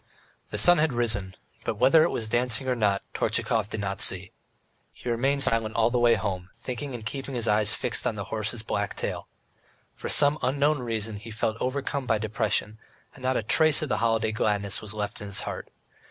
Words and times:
The 0.49 0.57
sun 0.57 0.79
had 0.79 0.93
risen, 0.93 1.35
but 1.63 1.75
whether 1.75 2.01
it 2.03 2.09
was 2.09 2.27
dancing 2.27 2.67
or 2.67 2.73
not 2.75 3.03
Tortchakov 3.13 3.69
did 3.69 3.81
not 3.81 4.01
see. 4.01 4.31
He 4.91 5.11
remained 5.11 5.43
silent 5.43 5.75
all 5.75 5.91
the 5.91 5.99
way 5.99 6.15
home, 6.15 6.49
thinking 6.57 6.95
and 6.95 7.05
keeping 7.05 7.35
his 7.35 7.47
eyes 7.47 7.71
fixed 7.73 8.07
on 8.07 8.15
the 8.15 8.23
horse's 8.33 8.63
black 8.63 8.95
tail. 8.95 9.27
For 9.93 10.09
some 10.09 10.39
unknown 10.41 10.79
reason 10.79 11.17
he 11.17 11.29
felt 11.29 11.57
overcome 11.59 12.07
by 12.07 12.17
depression, 12.17 12.79
and 13.13 13.21
not 13.21 13.37
a 13.37 13.43
trace 13.43 13.83
of 13.83 13.89
the 13.89 13.97
holiday 13.97 14.31
gladness 14.31 14.81
was 14.81 14.95
left 14.95 15.21
in 15.21 15.27
his 15.27 15.41
heart. 15.41 15.69